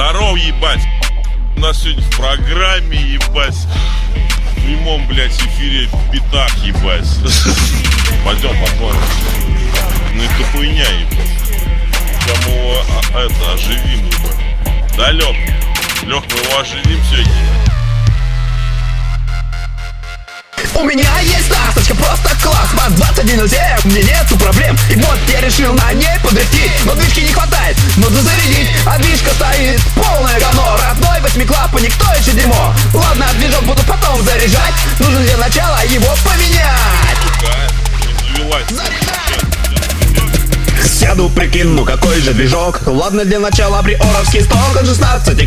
Здоров, 0.00 0.38
ебать! 0.38 0.80
У 1.58 1.60
нас 1.60 1.82
сегодня 1.82 2.02
в 2.02 2.16
программе, 2.16 2.96
ебать, 2.96 3.54
в 3.54 4.64
прямом, 4.64 5.06
блядь, 5.06 5.38
эфире 5.38 5.90
пятак, 6.10 6.50
ебать. 6.64 7.06
Пойдем 8.24 8.58
посмотрим. 8.62 8.98
Ну 10.14 10.22
это 10.22 10.44
хуйня, 10.52 10.88
ебать. 10.88 11.28
А, 13.14 13.20
это, 13.20 13.52
оживим, 13.52 14.06
ебать. 14.06 14.96
Да, 14.96 15.10
Лех, 15.10 15.36
Лех, 16.04 16.24
мы 16.30 16.38
его 16.44 16.60
оживим 16.60 17.04
сегодня. 17.04 17.69
У 20.80 20.84
меня 20.84 21.10
есть 21.20 21.50
ласточка, 21.50 21.94
просто 21.94 22.30
класс. 22.42 22.72
МАЗ 22.72 22.92
2107, 22.94 23.60
мне 23.84 24.02
нету 24.02 24.38
проблем. 24.38 24.74
И 24.88 24.96
вот 24.96 25.18
я 25.28 25.42
решил 25.42 25.74
на 25.74 25.92
ней 25.92 26.18
подрифтить 26.22 26.72
Но 26.86 26.94
движки 26.94 27.20
не 27.20 27.32
хватает, 27.34 27.76
нужно 27.98 28.22
зарядить 28.22 28.70
А 28.86 28.98
движка 28.98 29.30
стоит 29.34 29.78
полное 29.94 30.40
говно. 30.40 30.78
Родной 30.82 31.20
восьмиклапанник, 31.20 31.92
то 31.96 32.06
еще 32.18 32.30
дерьмо. 32.30 32.74
Ладно, 32.94 33.26
движок 33.38 33.62
буду 33.64 33.82
потом 33.82 34.22
заряжать. 34.24 34.72
Нужно 34.98 35.20
для 35.20 35.36
начала 35.36 35.84
его 35.84 36.16
поменять. 36.24 37.18
Сяду, 40.86 41.28
прикину, 41.28 41.84
какой 41.84 42.20
же 42.20 42.32
движок. 42.32 42.80
Ладно, 42.86 43.26
для 43.26 43.38
начала 43.38 43.82
приоровский 43.82 44.42
сток 44.42 44.58
Он 44.78 44.86
16 44.86 45.39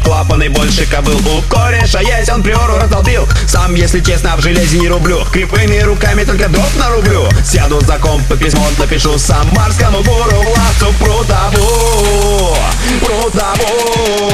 клапаны, 0.43 0.49
больше 0.49 0.85
кобыл 0.85 1.20
У 1.38 1.41
кореша 1.43 1.99
есть, 1.99 2.29
он 2.29 2.43
приору 2.43 2.77
раздолбил. 2.77 3.27
Сам, 3.47 3.75
если 3.75 3.99
честно, 3.99 4.35
в 4.35 4.41
железе 4.41 4.79
не 4.79 4.88
рублю. 4.88 5.23
Кривыми 5.31 5.79
руками 5.79 6.23
только 6.23 6.49
дроп 6.49 6.69
нарублю. 6.77 7.27
Сяду 7.43 7.79
за 7.81 7.97
комп 7.97 8.31
и 8.31 8.38
письмо 8.38 8.66
напишу 8.77 9.17
Самарскому 9.17 10.03
гуру 10.03 10.41
Власу 10.41 10.93
Прудову 10.99 12.57
Прудову 13.02 14.33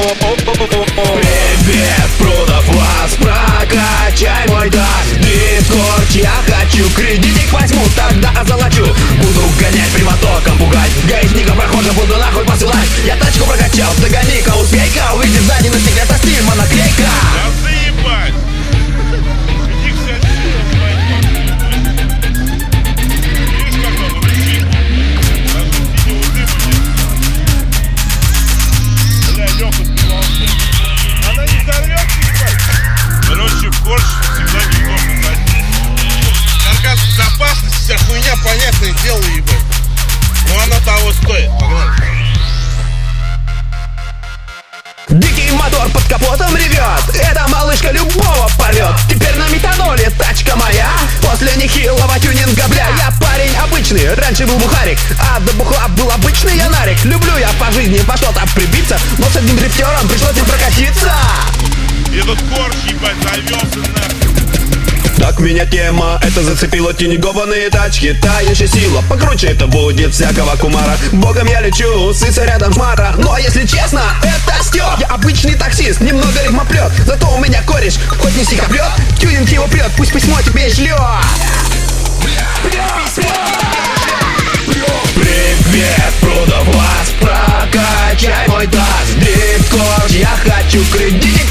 понятное 38.44 38.92
дело, 39.02 39.22
ебать. 39.36 39.56
Но 40.48 40.62
она 40.62 40.80
того 40.80 41.12
стоит. 41.12 41.50
Погнали. 41.58 42.10
Дикий 45.08 45.50
мотор 45.50 45.88
под 45.88 46.04
капотом 46.04 46.54
ревет 46.56 46.80
Эта 47.14 47.48
малышка 47.48 47.90
любого 47.90 48.48
порвет 48.56 48.94
Теперь 49.08 49.34
на 49.34 49.48
метаноле 49.48 50.08
тачка 50.10 50.54
моя 50.54 50.88
После 51.20 51.52
нехилого 51.56 52.16
тюнинга, 52.20 52.68
бля 52.68 52.86
Я 52.96 53.12
парень 53.20 53.56
обычный, 53.56 54.14
раньше 54.14 54.46
был 54.46 54.56
бухарик 54.58 54.98
А 55.18 55.40
до 55.40 55.52
бухла 55.54 55.88
был 55.96 56.08
обычный 56.12 56.56
янарик 56.56 57.04
Люблю 57.04 57.36
я 57.38 57.48
по 57.58 57.72
жизни 57.72 57.98
по 57.98 58.16
что-то 58.16 58.46
прибиться 58.54 59.00
Но 59.18 59.28
с 59.28 59.34
одним 59.34 59.56
дрифтером 59.56 60.06
пришлось 60.08 60.36
им 60.36 60.44
прокатиться 60.44 61.12
Этот 62.14 62.38
Корж, 62.54 62.76
ебать, 62.88 63.16
завелся 63.20 63.78
нахуй. 63.78 64.19
Меня 65.40 65.64
тема, 65.64 66.20
это 66.22 66.42
зацепило 66.42 66.92
тюнингованные 66.92 67.70
тачки. 67.70 68.14
Та 68.20 68.40
еще 68.40 68.68
сила, 68.68 69.02
покруче 69.08 69.46
это 69.46 69.66
будет 69.66 70.14
всякого 70.14 70.54
кумара. 70.56 70.98
Богом 71.12 71.46
я 71.46 71.62
лечу, 71.62 72.12
сыса 72.12 72.44
рядом 72.44 72.74
шмара 72.74 73.14
Ну 73.16 73.32
а 73.32 73.40
если 73.40 73.66
честно, 73.66 74.02
это 74.22 74.62
Степ 74.62 75.00
Я 75.00 75.06
обычный 75.06 75.54
таксист, 75.54 76.00
немного 76.00 76.42
рифмоплет 76.42 76.92
Зато 77.06 77.26
у 77.34 77.38
меня 77.38 77.62
кореш, 77.62 77.94
хоть 78.18 78.36
не 78.36 78.44
сикоплет 78.44 78.90
Тюнинг 79.18 79.48
его 79.48 79.66
прет, 79.66 79.90
пусть 79.96 80.12
письмо 80.12 80.40
тебе 80.42 80.68
шлет 80.68 80.96
Привет, 85.14 86.12
Прудов, 86.20 86.66
вас 86.74 87.12
прокачай 87.20 88.48
мой 88.48 88.66
таз. 88.66 89.14
Дискорд, 89.16 90.10
я 90.10 90.28
хочу 90.44 90.84
кредитик 90.92 91.49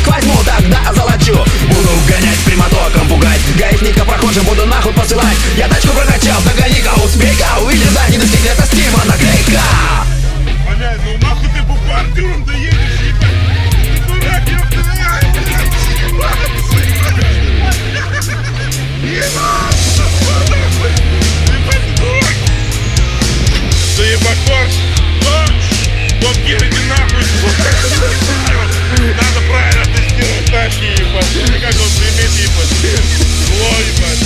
ты 24.00 24.18
Корж? 24.48 24.74
А? 25.28 25.46
Вот 26.22 26.38
едете 26.38 26.82
нахуй. 26.88 27.24
Надо 28.98 29.42
правильно 29.48 29.86
тестировать 29.86 30.46
тачки, 30.52 30.86
ебать. 30.86 31.62
Как 31.62 31.76
он 31.82 31.90
примет, 31.98 32.32
ебать. 32.40 32.74
Зло, 33.48 33.72
ебать. 33.88 34.24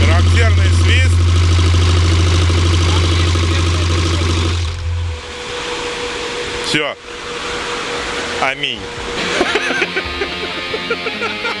Характерный 0.00 0.70
свист. 0.82 1.16
Все. 6.66 6.96
I 8.40 8.54
mean. 8.54 8.80